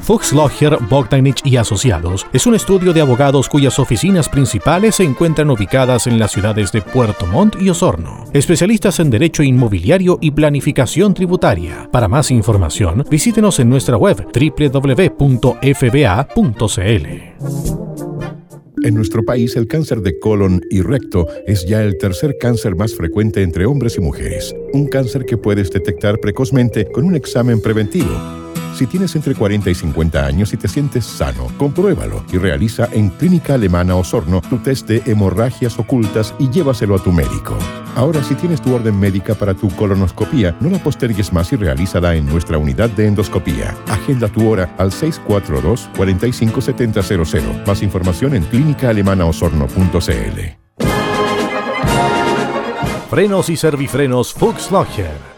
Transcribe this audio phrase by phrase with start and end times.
[0.00, 5.50] Fuchs Logger, Bogdanich y Asociados es un estudio de abogados cuyas oficinas principales se encuentran
[5.50, 8.24] ubicadas en las ciudades de Puerto Montt y Osorno.
[8.32, 11.88] Especialistas en derecho inmobiliario y planificación tributaria.
[11.92, 15.08] Para más información, visítenos en nuestra web www.fba.cl.
[18.84, 22.94] En nuestro país, el cáncer de colon y recto es ya el tercer cáncer más
[22.94, 24.54] frecuente entre hombres y mujeres.
[24.72, 28.47] Un cáncer que puedes detectar precozmente con un examen preventivo.
[28.78, 33.08] Si tienes entre 40 y 50 años y te sientes sano, compruébalo y realiza en
[33.08, 37.58] Clínica Alemana Osorno tu test de hemorragias ocultas y llévaselo a tu médico.
[37.96, 42.14] Ahora, si tienes tu orden médica para tu colonoscopía, no la postergues más y realízala
[42.14, 43.76] en nuestra unidad de endoscopía.
[43.88, 47.66] Agenda tu hora al 642-457000.
[47.66, 50.86] Más información en clínicaalemanaosorno.cl.
[53.10, 55.37] Frenos y servifrenos Fuchs Logger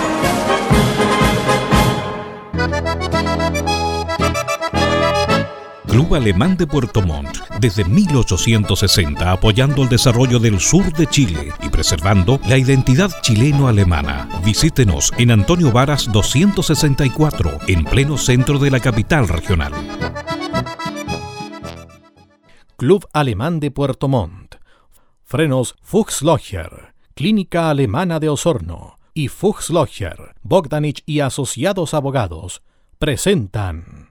[5.91, 11.67] Club Alemán de Puerto Montt, desde 1860 apoyando el desarrollo del sur de Chile y
[11.67, 14.29] preservando la identidad chileno-alemana.
[14.41, 19.73] Visítenos en Antonio Varas 264, en pleno centro de la capital regional.
[22.77, 24.55] Club Alemán de Puerto Montt,
[25.25, 32.61] Frenos Fuchslocher, Clínica Alemana de Osorno y Fuchslocher, Bogdanich y Asociados Abogados
[32.97, 34.10] presentan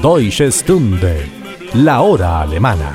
[0.00, 1.28] Deutsche Stunde,
[1.74, 2.92] la hora alemana.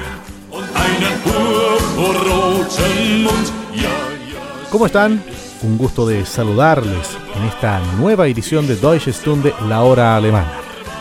[4.71, 5.23] ¿Cómo están?
[5.61, 10.51] Un gusto de saludarles en esta nueva edición de Deutsche Stunde, la hora alemana.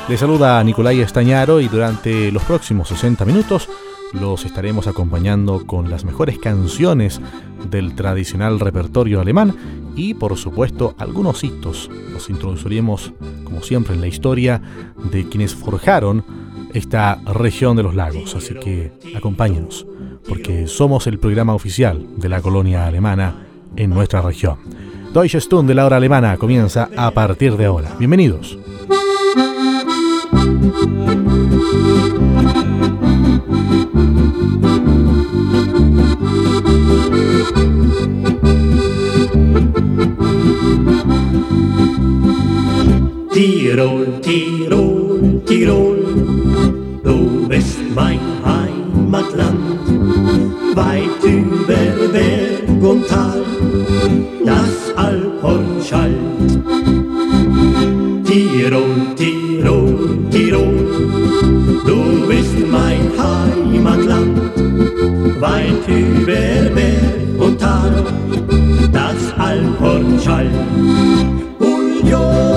[0.09, 3.69] Les saluda Nicolai Estañaro y durante los próximos 60 minutos
[4.21, 7.21] los estaremos acompañando con las mejores canciones
[7.71, 9.55] del tradicional repertorio alemán
[9.97, 11.91] y por supuesto algunos hitos.
[12.13, 13.13] Los introduciremos
[13.45, 14.61] como siempre en la historia
[15.11, 16.25] de quienes forjaron
[16.75, 18.35] esta región de los lagos.
[18.35, 19.87] Así que acompáñenos
[20.29, 24.59] porque somos el programa oficial de la colonia alemana en nuestra región.
[25.13, 27.95] Deutsche Stunde de la hora alemana comienza a partir de ahora.
[27.99, 28.59] Bienvenidos.
[43.77, 45.99] Tirol, Tirol, Tirol,
[47.05, 49.61] du bist mein Heimatland,
[50.75, 53.45] weit über Berg und Tal,
[54.47, 56.17] das Alphorn schallt.
[58.25, 60.79] Tirol, Tirol, Tirol,
[61.85, 64.39] du bist mein Heimatland,
[65.39, 67.93] weit über Berg und Tal,
[68.91, 70.97] das Alphorn schallt.
[72.17, 72.56] steiler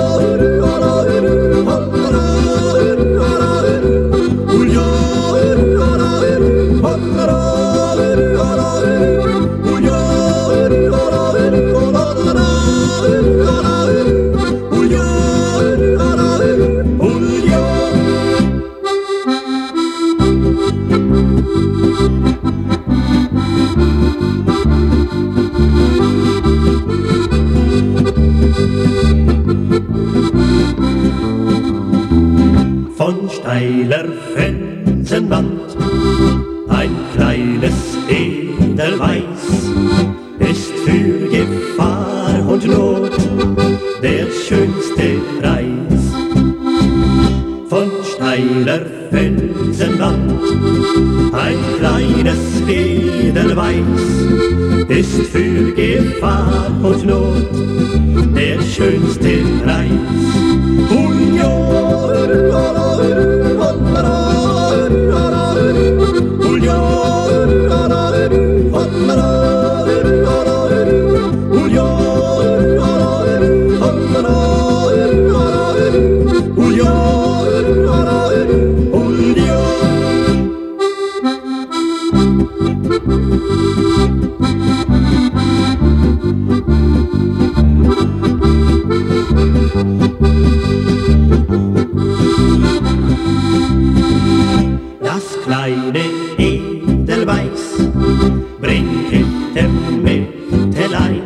[98.80, 101.22] dickem Mittelein,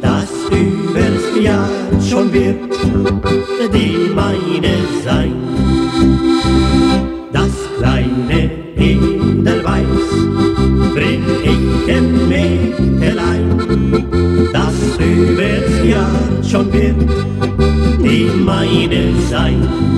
[0.00, 1.68] das übers Jahr
[2.00, 2.56] schon wird,
[3.72, 5.34] die meine sein.
[7.32, 10.06] Das kleine Kinderweiß
[10.94, 13.48] bring ich dem Mägdelein,
[14.52, 16.96] das übers Jahr schon wird,
[18.02, 19.90] die meine sein.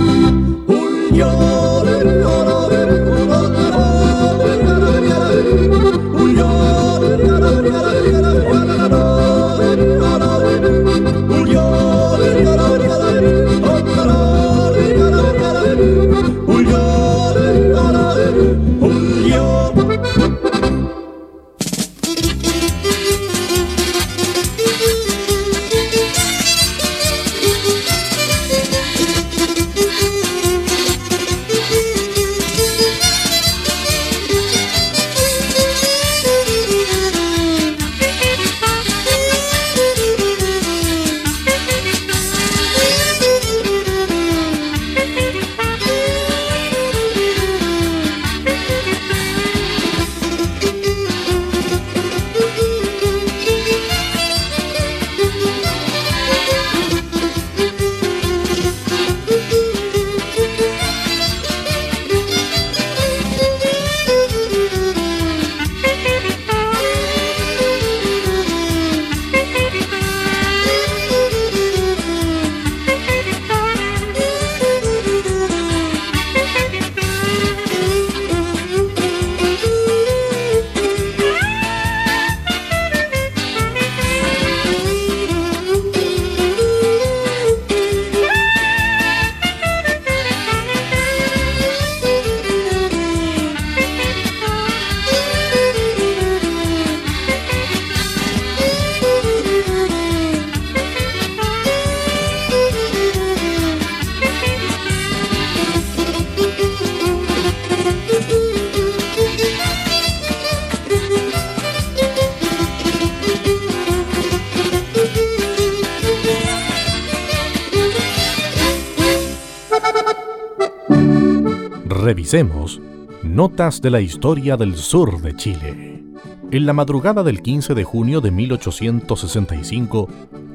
[122.33, 122.81] Revisemos
[123.23, 126.03] Notas de la historia del sur de Chile.
[126.51, 130.09] En la madrugada del 15 de junio de 1865,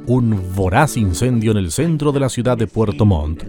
[0.08, 3.44] un voraz incendio en el centro de la ciudad de Puerto Montt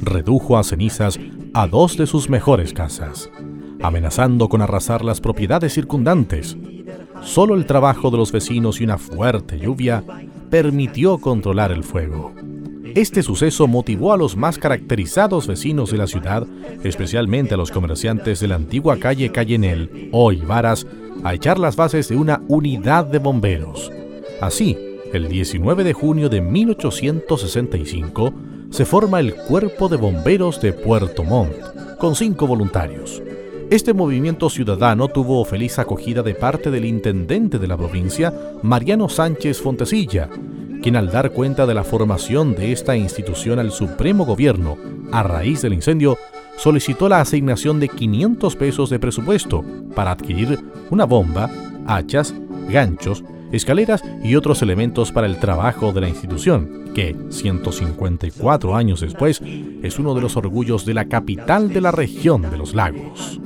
[0.00, 1.20] redujo a cenizas
[1.52, 3.28] a dos de sus mejores casas,
[3.82, 6.56] amenazando con arrasar las propiedades circundantes.
[7.20, 10.02] Solo el trabajo de los vecinos y una fuerte lluvia
[10.48, 12.32] permitió controlar el fuego.
[12.96, 16.46] Este suceso motivó a los más caracterizados vecinos de la ciudad,
[16.82, 20.86] especialmente a los comerciantes de la antigua calle Cayenel, hoy Varas,
[21.22, 23.92] a echar las bases de una unidad de bomberos.
[24.40, 24.78] Así,
[25.12, 28.32] el 19 de junio de 1865,
[28.70, 31.52] se forma el Cuerpo de Bomberos de Puerto Montt,
[31.98, 33.22] con cinco voluntarios.
[33.68, 39.60] Este movimiento ciudadano tuvo feliz acogida de parte del intendente de la provincia, Mariano Sánchez
[39.60, 40.30] Fontecilla,
[40.86, 44.78] quien al dar cuenta de la formación de esta institución al Supremo Gobierno
[45.10, 46.16] a raíz del incendio,
[46.56, 49.64] solicitó la asignación de 500 pesos de presupuesto
[49.96, 51.50] para adquirir una bomba,
[51.88, 52.36] hachas,
[52.68, 59.42] ganchos, escaleras y otros elementos para el trabajo de la institución, que 154 años después
[59.82, 63.40] es uno de los orgullos de la capital de la región de los lagos.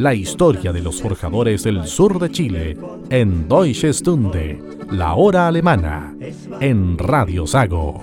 [0.00, 2.74] La historia de los forjadores del sur de Chile
[3.10, 4.58] en Deutsche Stunde
[4.90, 6.14] la hora alemana,
[6.58, 8.00] en Radio Sago.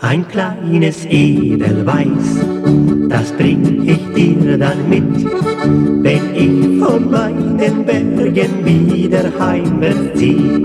[0.00, 2.55] Ein kleines Edelweiß
[3.16, 5.24] das bring ich dir dann mit,
[6.04, 10.62] wenn ich von meinen Bergen wieder heimwärts zieh.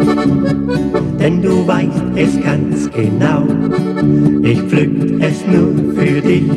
[1.18, 3.44] Denn du weißt es ganz genau,
[4.44, 6.52] ich pflück es nur für dich.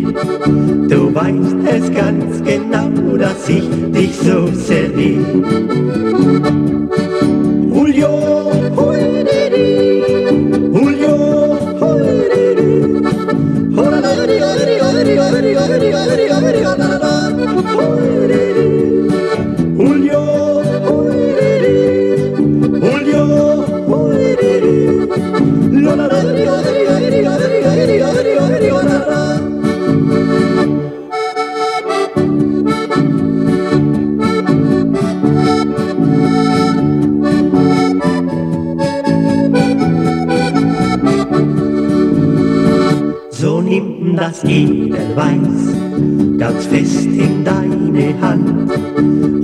[0.88, 5.83] Du weißt es ganz genau, dass ich dich so sehr lieb.
[44.42, 48.70] Nimm das Edelweiß ganz fest in deine Hand.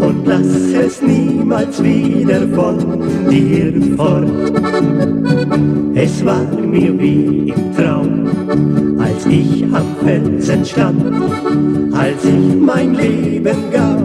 [0.02, 2.78] Und lass es niemals wieder von
[3.28, 4.30] dir fort.
[5.94, 11.02] Es war mir wie im Traum, als ich am Felsen stand,
[11.92, 13.99] als ich mein Leben gab,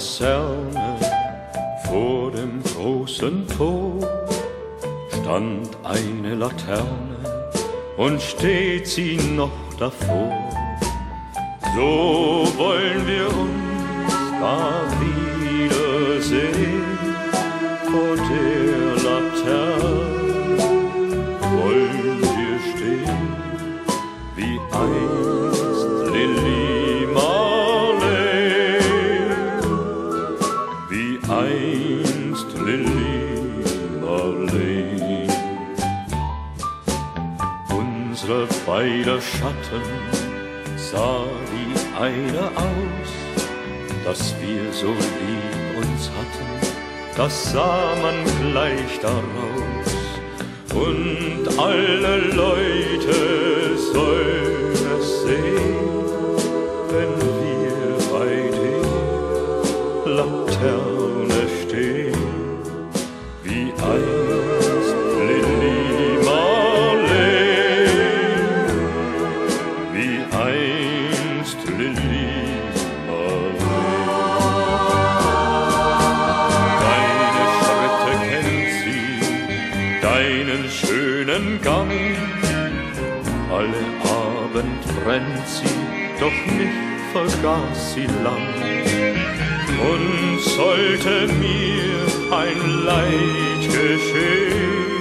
[0.00, 0.96] Kaserne,
[1.84, 3.98] vor dem großen Tor,
[5.12, 7.18] stand eine Laterne
[7.98, 10.32] und steht sie noch davor.
[11.76, 14.88] So wollen wir uns da
[39.40, 39.82] Schatten
[40.76, 43.10] sah wie eine aus,
[44.04, 46.48] dass wir so lieb uns hatten,
[47.16, 48.16] das sah man
[48.52, 49.92] gleich daraus.
[50.74, 55.79] Und alle Leute sollen es sehen,
[86.20, 88.48] doch nicht vergaß sie lang.
[89.90, 91.96] Und sollte mir
[92.30, 94.92] ein Leid geschehen,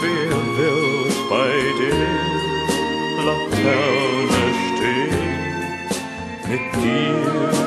[0.00, 2.06] wer wird bei der
[3.26, 5.28] Laterne stehen?
[6.48, 7.57] Mit dir,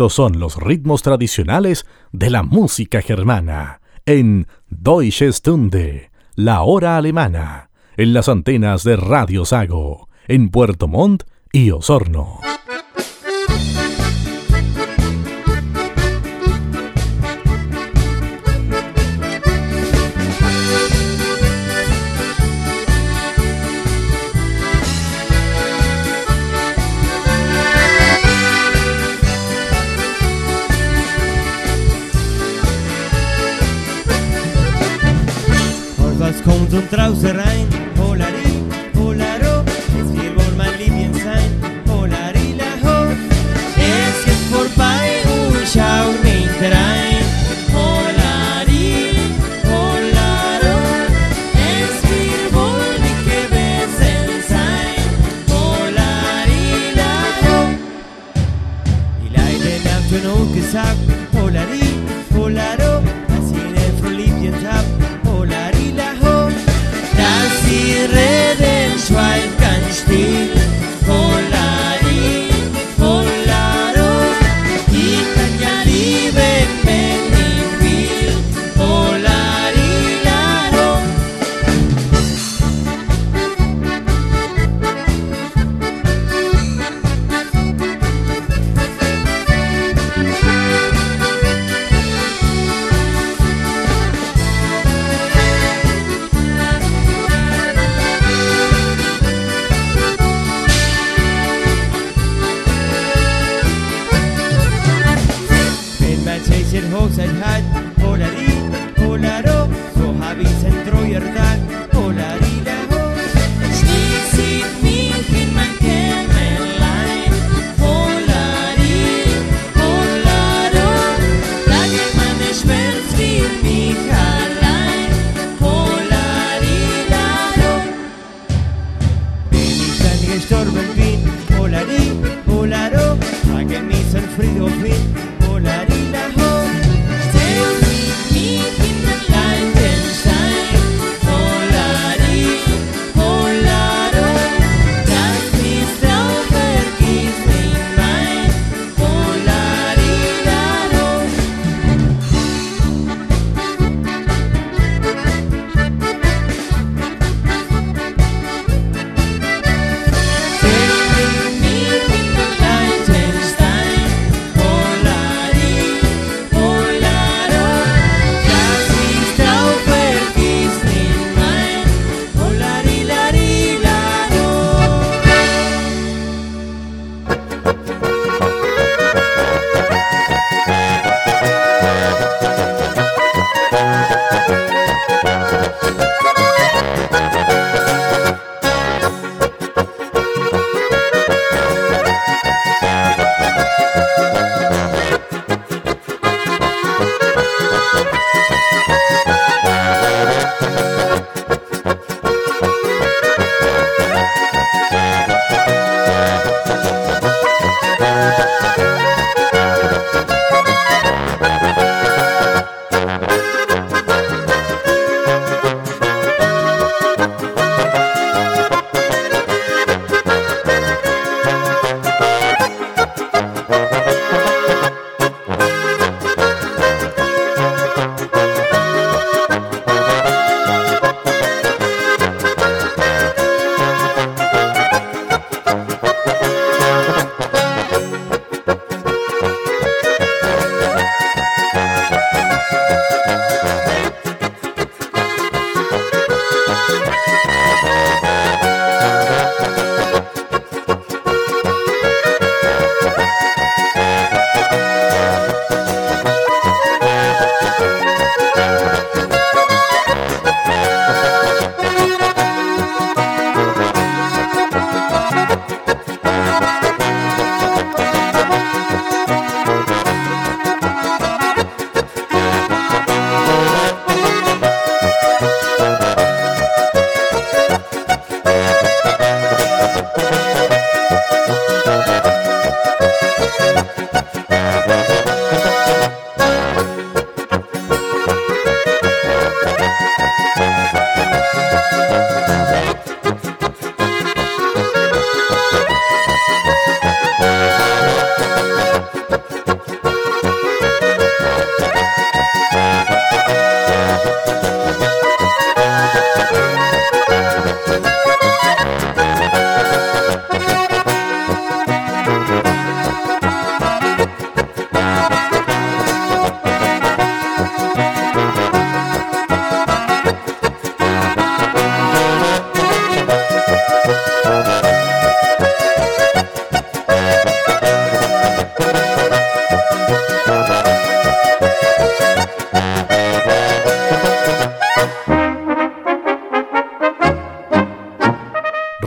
[0.00, 7.68] Estos son los ritmos tradicionales de la música germana en Deutsche Stunde, la hora alemana,
[7.98, 12.40] en las antenas de Radio Sago, en Puerto Montt y Osorno.
[37.10, 38.52] Auserrein, Polari,
[38.94, 39.64] Polaro,
[39.98, 41.50] es que por Malibien sein,
[41.84, 42.98] Polari la ho,
[43.76, 47.24] es que por Pai, un Shaur, Minterein,
[47.74, 49.10] Polari,
[49.70, 50.78] Polaro,
[51.74, 52.22] es que
[52.54, 52.80] por
[53.26, 55.02] que besen sein,
[55.50, 57.60] Polari la ho.
[59.26, 60.96] Y la idea de la que sac,
[61.32, 61.88] Polari,
[62.32, 62.89] Polaro,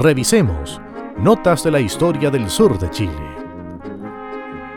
[0.03, 0.81] revisemos
[1.17, 3.13] Notas de la historia del sur de Chile.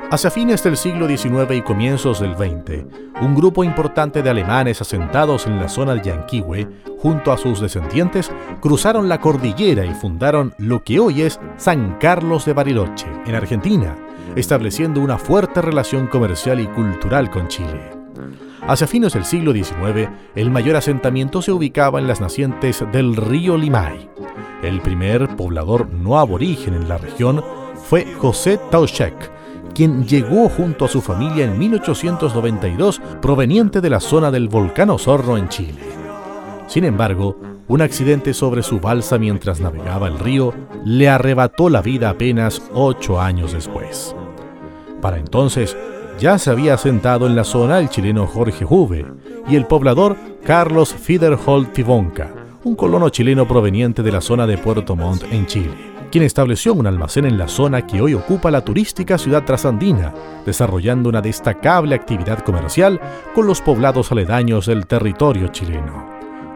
[0.08, 2.84] Hacia fines del siglo XIX y comienzos del XX,
[3.20, 8.30] un grupo importante de alemanes asentados en la zona de Yanquihue, junto a sus descendientes,
[8.60, 13.96] cruzaron la cordillera y fundaron lo que hoy es San Carlos de Bariloche, en Argentina,
[14.36, 17.96] estableciendo una fuerte relación comercial y cultural con Chile.
[18.68, 23.56] Hacia fines del siglo XIX, el mayor asentamiento se ubicaba en las nacientes del río
[23.56, 24.10] Limay.
[24.66, 27.40] El primer poblador no aborigen en la región
[27.88, 29.14] fue José Tauchek,
[29.72, 35.36] quien llegó junto a su familia en 1892 proveniente de la zona del volcán Osorno
[35.36, 35.82] en Chile.
[36.66, 40.52] Sin embargo, un accidente sobre su balsa mientras navegaba el río
[40.84, 44.16] le arrebató la vida apenas ocho años después.
[45.00, 45.76] Para entonces,
[46.18, 49.06] ya se había asentado en la zona el chileno Jorge Juve
[49.48, 54.96] y el poblador Carlos Fiderholt Tibonca, un colono chileno proveniente de la zona de Puerto
[54.96, 59.18] Montt en Chile, quien estableció un almacén en la zona que hoy ocupa la turística
[59.18, 60.12] ciudad trasandina,
[60.44, 63.00] desarrollando una destacable actividad comercial
[63.36, 66.10] con los poblados aledaños del territorio chileno.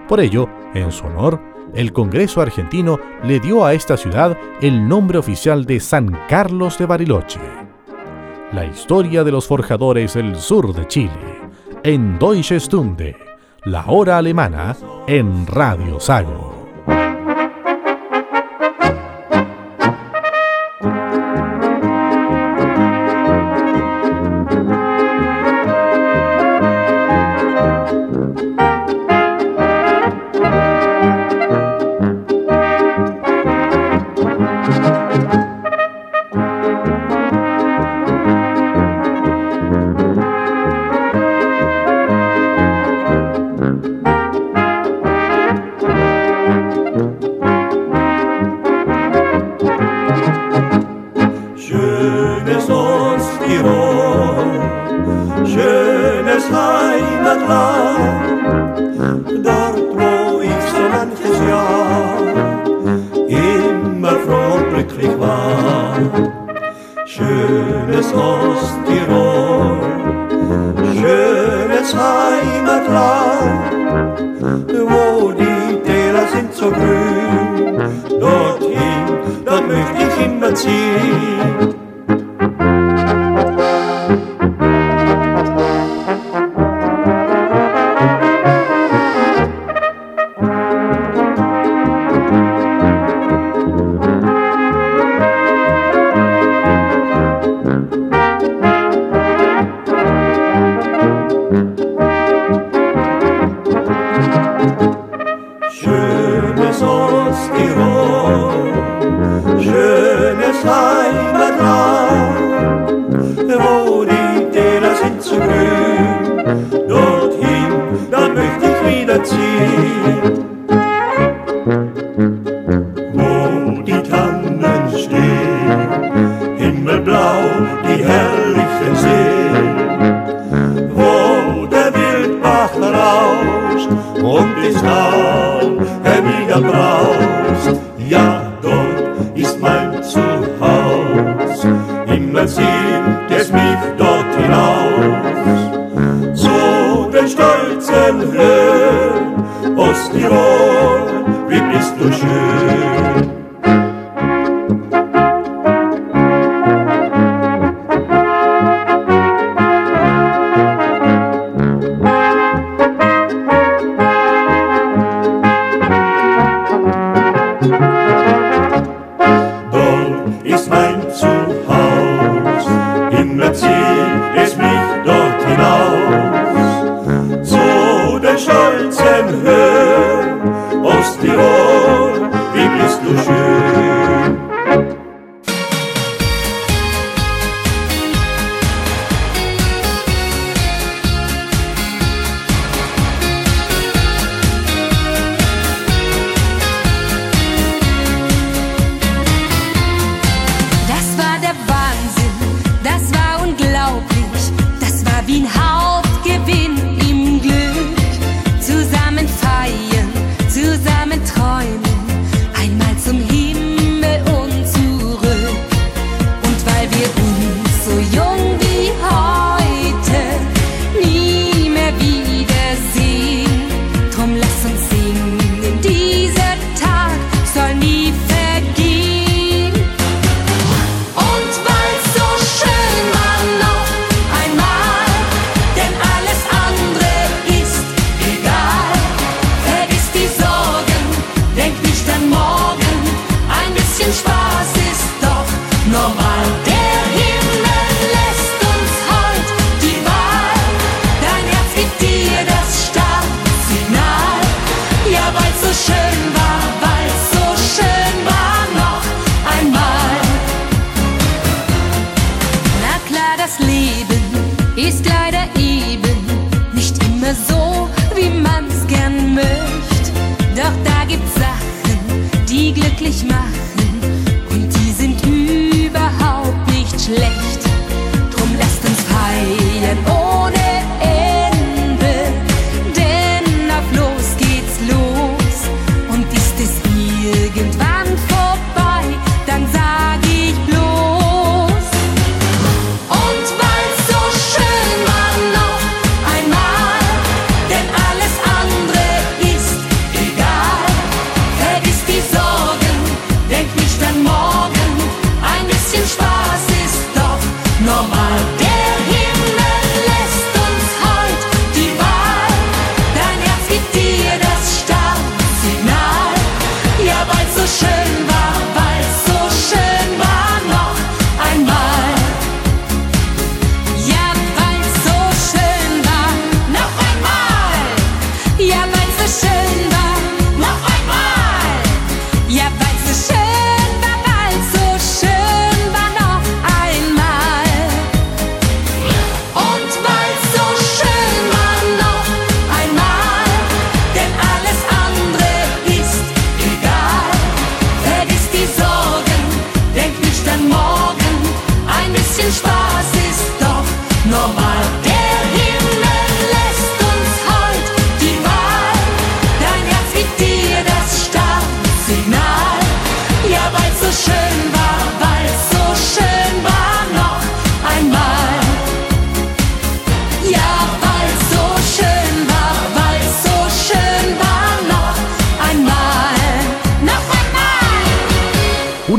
[0.08, 1.40] Por ello, en su honor,
[1.74, 6.86] el Congreso argentino le dio a esta ciudad el nombre oficial de San Carlos de
[6.86, 7.40] Bariloche
[8.52, 11.12] la historia de los forjadores del sur de Chile,
[11.84, 13.16] en Deutsche Stunde,
[13.64, 16.49] la hora alemana, en Radio Sago.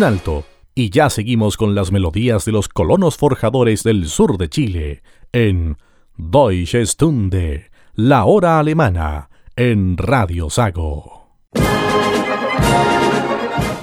[0.02, 4.50] Un alto y ya seguimos con las melodías de los colonos forjadores del sur de
[4.50, 5.78] Chile en
[6.18, 11.38] Deutsche Stunde, la hora alemana, en Radio Sago.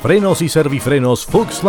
[0.03, 1.63] Frenos y servifrenos Fuchs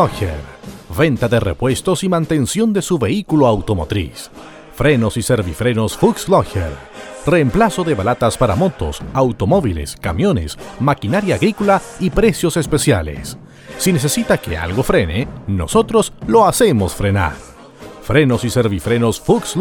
[0.98, 4.32] Venta de repuestos y mantención de su vehículo automotriz.
[4.74, 6.26] Frenos y servifrenos Fuchs
[7.28, 13.38] Reemplazo de balatas para motos, automóviles, camiones, maquinaria agrícola y precios especiales.
[13.80, 17.32] Si necesita que algo frene, nosotros lo hacemos frenar.
[18.02, 19.56] Frenos y servifrenos Fuchs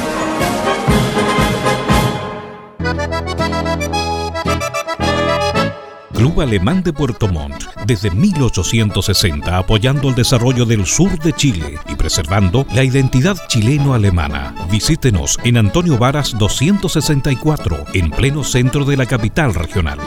[6.13, 11.95] Club Alemán de Puerto Montt, desde 1860 apoyando el desarrollo del sur de Chile y
[11.95, 14.55] preservando la identidad chileno-alemana.
[14.71, 19.99] Visítenos en Antonio Varas 264, en pleno centro de la capital regional.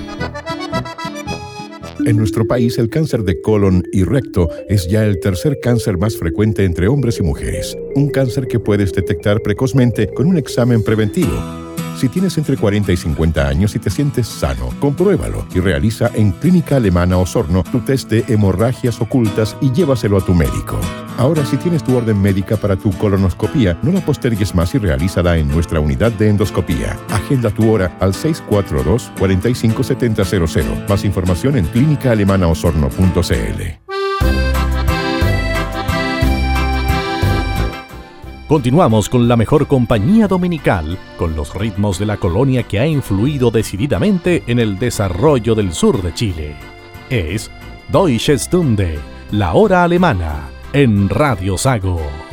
[2.05, 6.17] En nuestro país el cáncer de colon y recto es ya el tercer cáncer más
[6.17, 7.77] frecuente entre hombres y mujeres.
[7.95, 11.58] Un cáncer que puedes detectar precozmente con un examen preventivo
[11.99, 16.31] si tienes entre 40 y 50 años y te sientes sano, compruébalo y realiza en
[16.31, 20.79] Clínica Alemana Osorno tu test de hemorragias ocultas y llévaselo a tu médico.
[21.17, 25.37] Ahora, si tienes tu orden médica para tu colonoscopía, no la postergues más y realízala
[25.37, 26.97] en nuestra unidad de endoscopía.
[27.09, 30.87] Agenda tu hora al 642-457000.
[30.87, 33.88] Más información en clínicaalemanaosorno.cl.
[38.49, 43.51] Continuamos con la mejor compañía dominical, con los ritmos de la colonia que ha influido
[43.51, 46.55] decididamente en el desarrollo del sur de Chile.
[47.11, 47.51] Es
[47.89, 48.97] Deutsche Stunde,
[49.29, 52.28] la hora alemana, en Radio Sago.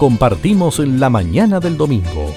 [0.00, 2.34] compartimos en la mañana del domingo.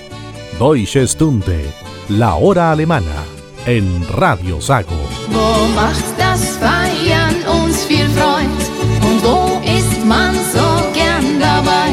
[0.60, 1.63] Deutsche Stunde,
[2.10, 3.24] la hora alemana,
[3.66, 4.99] en Radio Sago.
[5.32, 8.64] Wo macht das Feiern uns viel Freud?
[9.07, 11.91] Und wo ist man so gern dabei?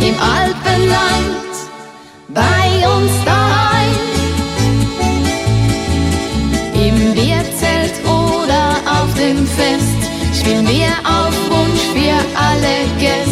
[0.00, 1.52] Im Alpenland,
[2.30, 3.98] bei uns daheim.
[6.86, 8.64] Im Bierzelt oder
[8.96, 10.00] auf dem Fest,
[10.40, 13.31] spielen wir auf Wunsch für alle Gäste.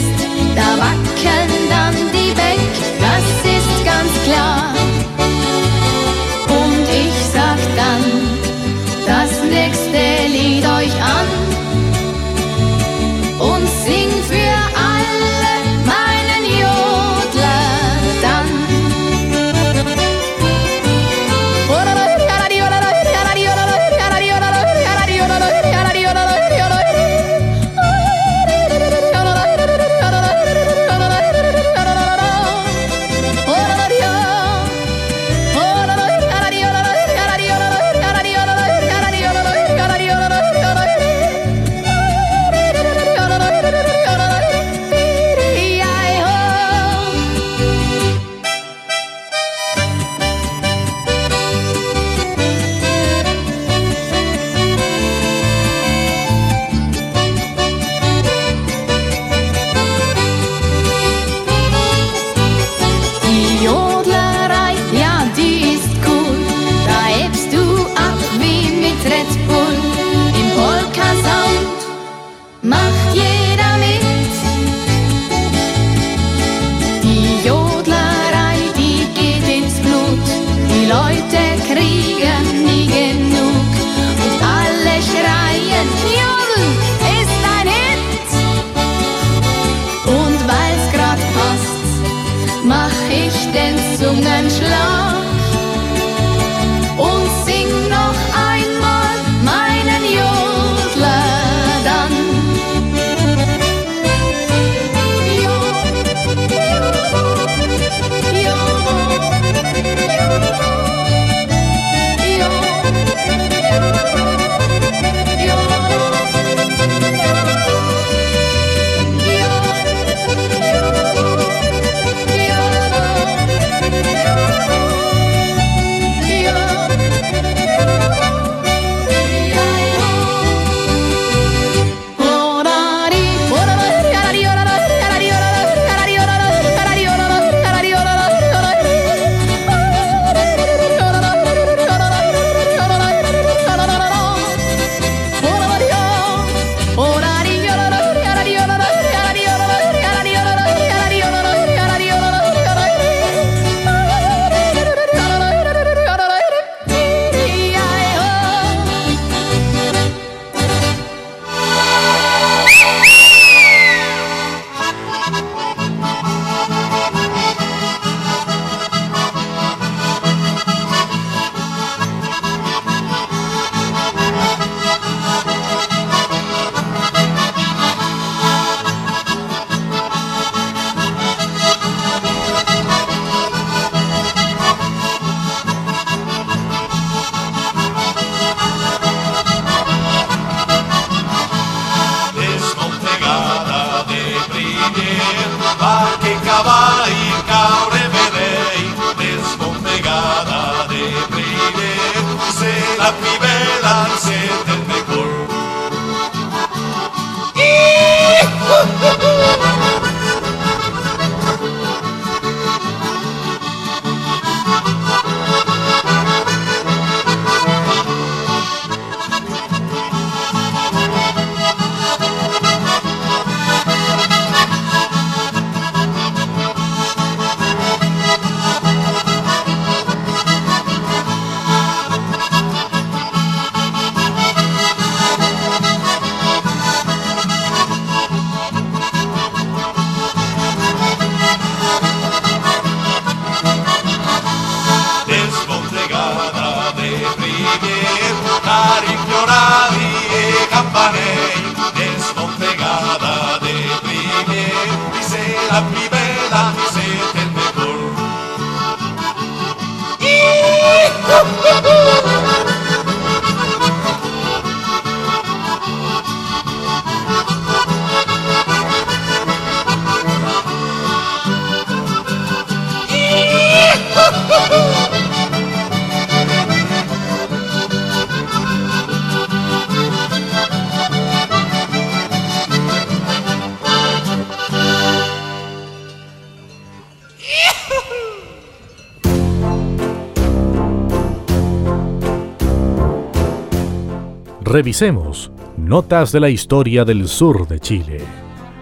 [294.71, 298.21] Revisemos Notas de la historia del sur de Chile,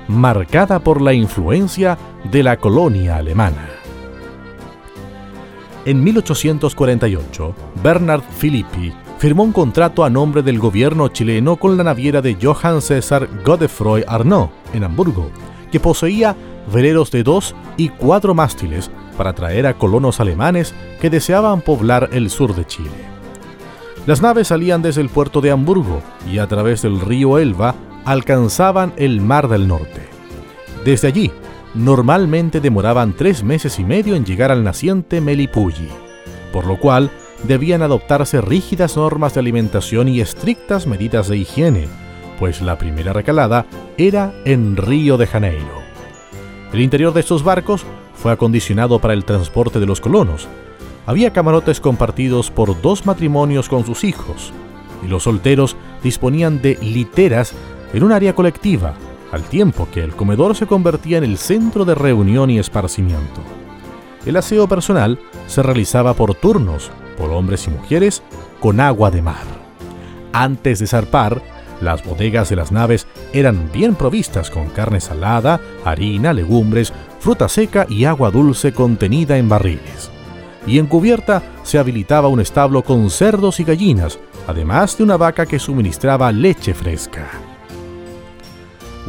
[0.06, 1.96] marcada por la influencia
[2.30, 3.70] de la colonia alemana.
[5.86, 12.20] En 1848, Bernard Philippi firmó un contrato a nombre del gobierno chileno con la naviera
[12.20, 15.30] de Johann César Godefroy Arnaud en Hamburgo,
[15.72, 16.36] que poseía
[16.70, 22.28] veleros de dos y cuatro mástiles para traer a colonos alemanes que deseaban poblar el
[22.28, 23.17] sur de Chile.
[24.08, 26.00] Las naves salían desde el puerto de Hamburgo
[26.32, 27.74] y a través del río Elba
[28.06, 30.00] alcanzaban el Mar del Norte.
[30.82, 31.30] Desde allí,
[31.74, 35.90] normalmente demoraban tres meses y medio en llegar al naciente Melipulli,
[36.54, 37.10] por lo cual
[37.42, 41.86] debían adoptarse rígidas normas de alimentación y estrictas medidas de higiene,
[42.38, 43.66] pues la primera recalada
[43.98, 45.82] era en Río de Janeiro.
[46.72, 47.84] El interior de estos barcos
[48.14, 50.48] fue acondicionado para el transporte de los colonos.
[51.08, 54.52] Había camarotes compartidos por dos matrimonios con sus hijos,
[55.02, 57.54] y los solteros disponían de literas
[57.94, 58.92] en un área colectiva,
[59.32, 63.40] al tiempo que el comedor se convertía en el centro de reunión y esparcimiento.
[64.26, 68.22] El aseo personal se realizaba por turnos, por hombres y mujeres,
[68.60, 69.46] con agua de mar.
[70.34, 71.40] Antes de zarpar,
[71.80, 77.86] las bodegas de las naves eran bien provistas con carne salada, harina, legumbres, fruta seca
[77.88, 80.10] y agua dulce contenida en barriles.
[80.68, 85.46] Y en cubierta se habilitaba un establo con cerdos y gallinas, además de una vaca
[85.46, 87.28] que suministraba leche fresca.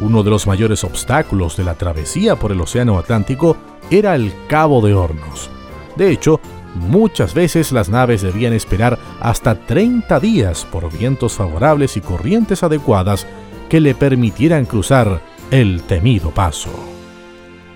[0.00, 3.56] Uno de los mayores obstáculos de la travesía por el Océano Atlántico
[3.90, 5.50] era el Cabo de Hornos.
[5.96, 6.40] De hecho,
[6.74, 13.26] Muchas veces las naves debían esperar hasta 30 días por vientos favorables y corrientes adecuadas
[13.68, 16.70] que le permitieran cruzar el temido paso.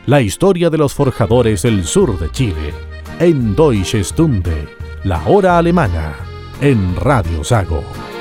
[0.07, 2.73] La historia de los forjadores del sur de Chile,
[3.19, 4.69] en Deutsche Stunde,
[5.05, 6.15] la hora alemana,
[6.61, 8.14] en Radio Sago.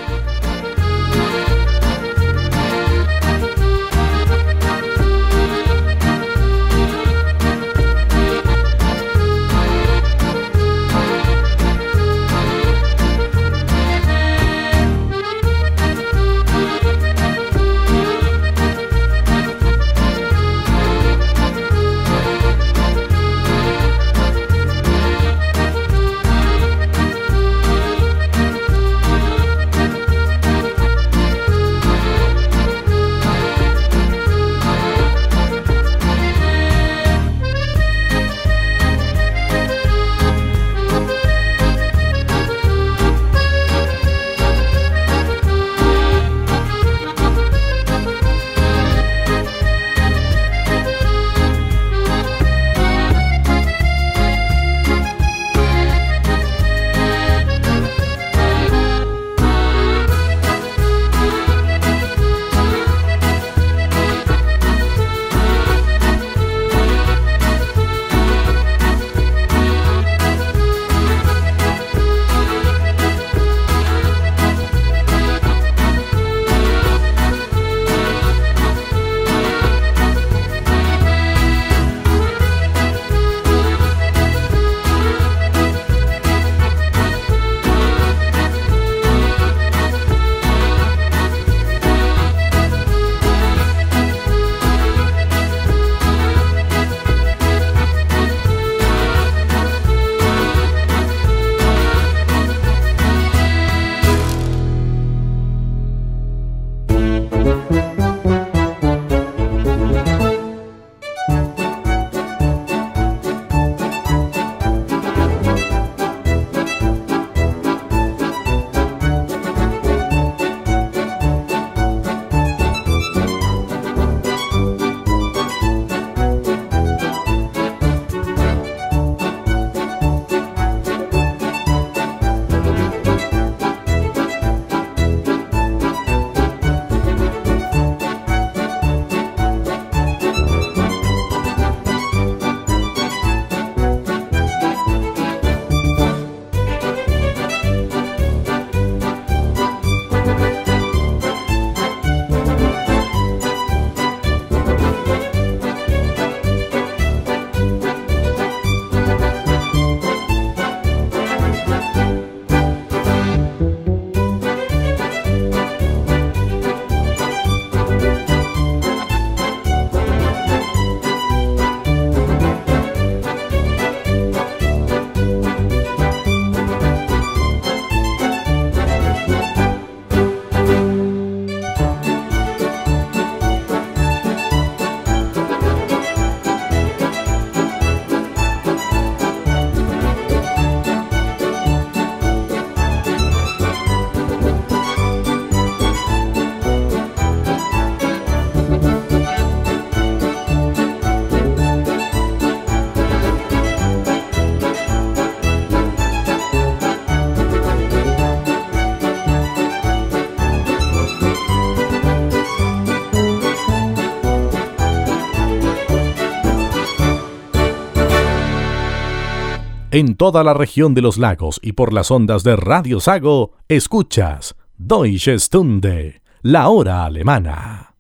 [219.95, 224.55] En toda la región de los lagos y por las ondas de Radio Sago, escuchas
[224.75, 227.93] Deutsche Stunde, la hora alemana.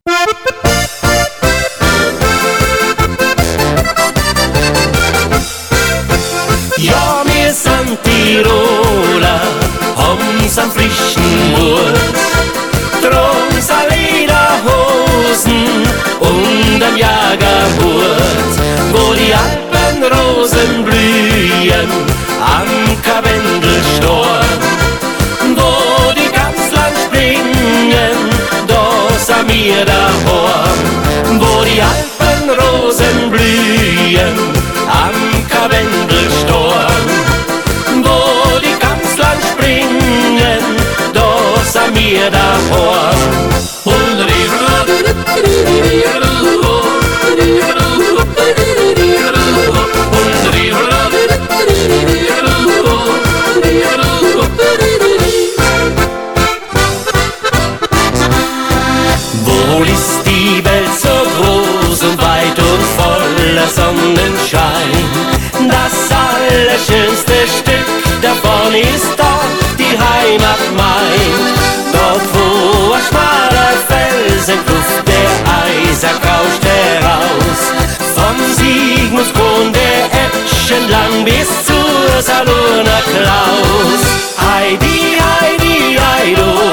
[6.77, 9.41] Ja, wir sind Tiroler,
[9.95, 11.93] haben's am frischen Mut.
[13.03, 13.53] Drum
[13.91, 15.63] Lederhosen
[16.21, 18.51] und ein Jagerhut,
[18.93, 19.31] wo die
[19.93, 21.89] Alpenrosen blühen
[22.39, 22.67] am
[23.03, 24.59] Karwendelstorm,
[25.55, 28.17] wo die ganz lang springen,
[28.67, 28.85] da
[29.17, 34.35] sind wir daheim, wo die Alpenrosen blühen
[34.87, 37.05] am Karwendelstorm,
[38.01, 40.63] wo die ganz lang springen,
[41.13, 42.92] da sind wir daheim.
[67.23, 69.43] Allerschönste Stück davon ist doch
[69.77, 71.31] die Heimat mein.
[71.91, 75.31] Dort wo ein schmaler Felsenkluft der
[75.63, 77.61] Eiser kauscht heraus.
[78.15, 84.03] Von Sigmundskron der Etschen lang bis zur Salona Klaus.
[84.39, 86.72] Heidi, Heidi, Heido,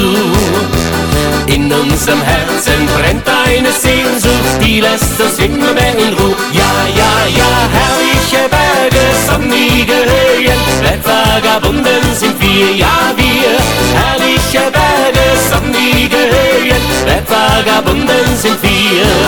[0.00, 0.06] Zu.
[1.46, 6.36] In unserem Herzen brennt eine Sehnsucht, die lässt uns immer mehr in Ruhe.
[6.52, 13.52] Ja, ja, ja, herrliche Berge, sonnige Höhen, Bergvagabunden sind wir, ja wir.
[14.00, 19.19] Herrliche Berge, sonnige Höhen, Bergvagabunden sind Tirol,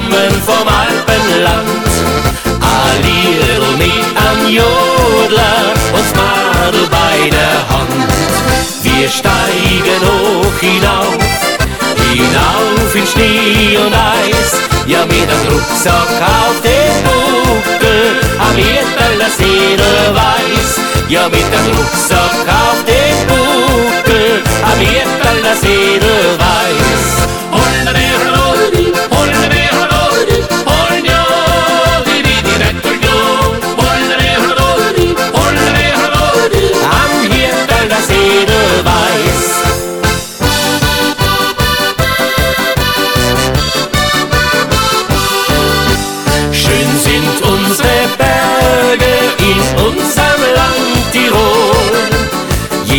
[0.00, 1.90] kommen vom Alpenland,
[2.60, 8.12] Alliero mit an Jodler, uns Madel bei der Hand.
[8.82, 11.18] Wir steigen hoch hinauf,
[12.12, 14.52] hinauf in Schnee und Eis,
[14.86, 20.70] ja mit einem Rucksack auf den Buckel, am Erdbeller Seele weiß,
[21.08, 27.28] ja mit einem Rucksack auf den Buckel, am Erdbeller Seele weiß.
[27.52, 28.39] Und der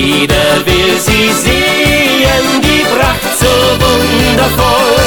[0.02, 5.01] Jeder will sie sehen, die Pracht so wundervoll.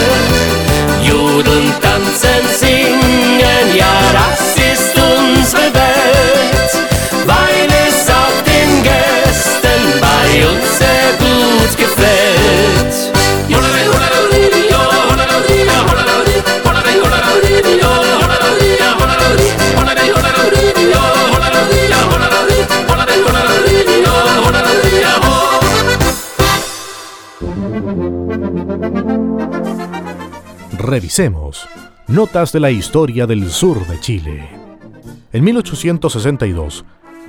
[30.95, 31.68] Revisemos.
[32.07, 34.49] Notas de la historia del sur de Chile.
[35.32, 36.84] En 1862,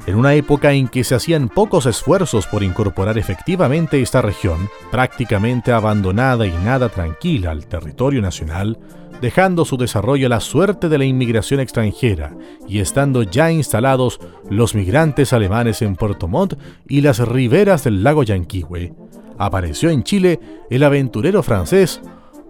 [0.06, 5.72] En una época en que se hacían pocos esfuerzos por incorporar efectivamente esta región, prácticamente
[5.72, 8.78] abandonada y nada tranquila al territorio nacional,
[9.20, 12.38] dejando su desarrollo a la suerte de la inmigración extranjera
[12.68, 16.54] y estando ya instalados los migrantes alemanes en Puerto Montt
[16.88, 18.94] y las riberas del lago Yanquihue,
[19.40, 20.40] apareció en Chile
[20.70, 22.00] el aventurero francés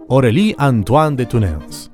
[0.08, 1.90] Aurélie Antoine de Tunens.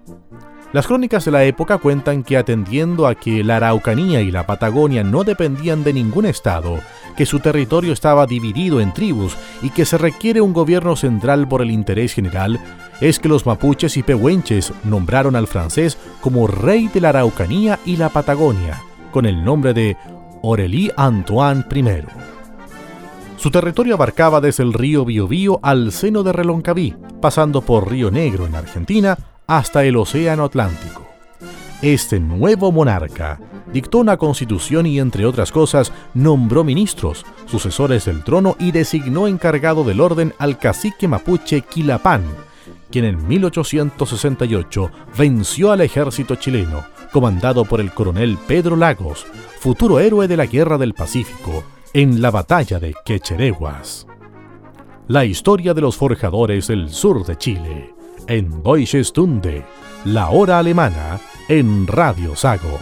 [0.74, 5.02] Las crónicas de la época cuentan que atendiendo a que la Araucanía y la Patagonia
[5.02, 6.78] no dependían de ningún estado,
[7.16, 11.62] que su territorio estaba dividido en tribus y que se requiere un gobierno central por
[11.62, 12.60] el interés general,
[13.00, 17.96] es que los mapuches y pehuenches nombraron al francés como rey de la Araucanía y
[17.96, 19.96] la Patagonia, con el nombre de
[20.42, 22.31] Aurélie Antoine I.
[23.42, 28.46] Su territorio abarcaba desde el río Biobío al seno de Reloncaví, pasando por Río Negro
[28.46, 29.18] en Argentina
[29.48, 31.08] hasta el Océano Atlántico.
[31.82, 33.40] Este nuevo monarca
[33.72, 39.82] dictó una constitución y, entre otras cosas, nombró ministros, sucesores del trono y designó encargado
[39.82, 42.22] del orden al cacique mapuche Quilapán,
[42.92, 49.26] quien en 1868 venció al ejército chileno, comandado por el coronel Pedro Lagos,
[49.58, 51.64] futuro héroe de la Guerra del Pacífico,
[51.94, 54.06] en la batalla de Quechereguas.
[55.08, 57.94] La historia de los forjadores del sur de Chile,
[58.26, 59.64] en Deutsche Stunde,
[60.06, 62.78] la hora alemana, en Radio Sago.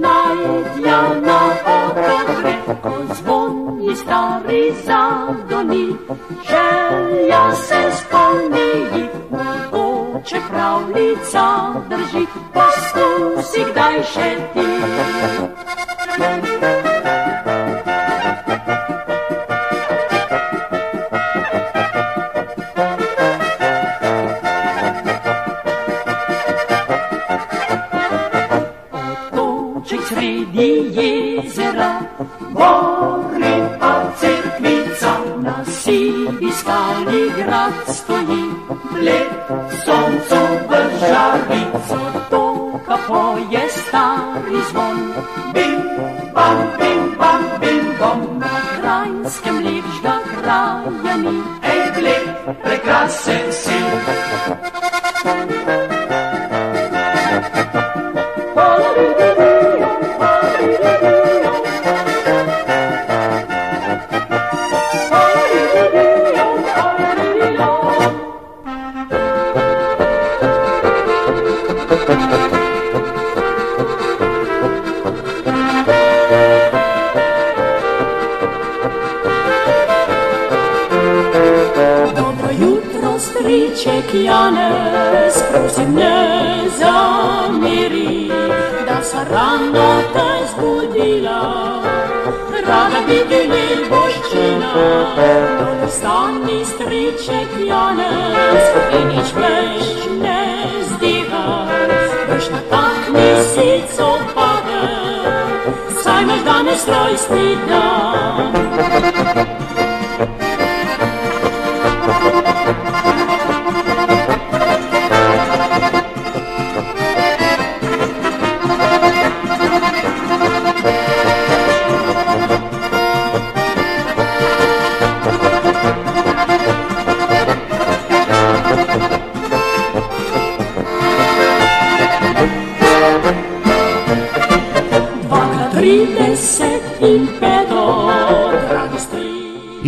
[0.00, 5.86] Najdja na otoke, ko zvoni stari zadoni,
[6.48, 11.46] želja se spomni, mogoče pravljica
[11.88, 15.89] drži, poskusi kdaj še ti.
[37.70, 38.09] monster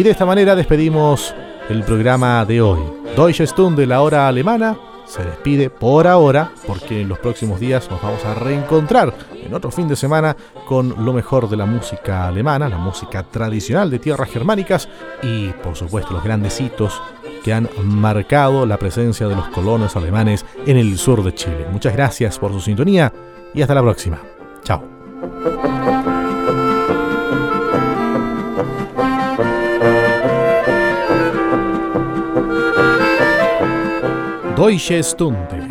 [0.03, 1.33] Y de esta manera despedimos
[1.69, 2.81] el programa de hoy.
[3.15, 4.77] Deutsche Stunde, la hora alemana,
[5.07, 9.71] se despide por ahora porque en los próximos días nos vamos a reencontrar en otro
[9.71, 10.37] fin de semana
[10.67, 14.89] con lo mejor de la música alemana, la música tradicional de tierras germánicas
[15.23, 17.01] y por supuesto los grandes hitos
[17.45, 21.69] que han marcado la presencia de los colonos alemanes en el sur de Chile.
[21.71, 23.13] Muchas gracias por su sintonía
[23.55, 24.19] y hasta la próxima.
[24.65, 24.83] Chao.
[34.63, 35.69] Deutsche Stunde,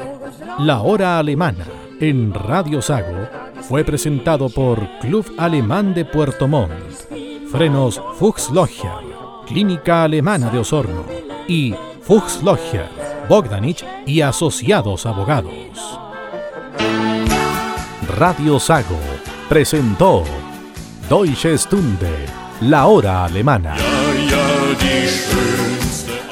[0.59, 1.65] la hora alemana,
[2.01, 3.25] en Radio Sago,
[3.61, 6.73] fue presentado por Club Alemán de Puerto Montt,
[7.49, 8.91] Frenos Fuchslocher,
[9.47, 11.05] Clínica Alemana de Osorno
[11.47, 12.89] y Fuchslocher,
[13.29, 15.53] Bogdanich y Asociados Abogados.
[18.17, 18.99] Radio Sago
[19.47, 20.25] presentó
[21.07, 22.25] Deutsche Stunde,
[22.59, 23.73] la hora alemana.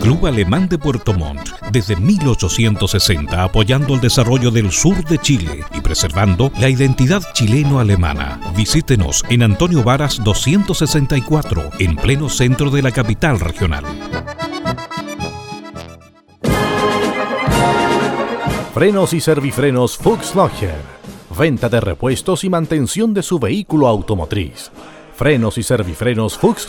[0.00, 5.80] Club Alemán de Puerto Montt, desde 1860 apoyando el desarrollo del sur de Chile y
[5.82, 8.40] preservando la identidad chileno-alemana.
[8.56, 13.84] Visítenos en Antonio Varas 264, en pleno centro de la capital regional.
[18.72, 20.32] Frenos y servifrenos Fuchs.
[21.38, 24.70] Venta de repuestos y mantención de su vehículo automotriz.
[25.14, 26.68] Frenos y servifrenos Fuchs